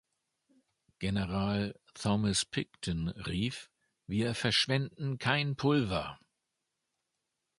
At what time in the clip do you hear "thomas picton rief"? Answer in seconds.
1.93-3.69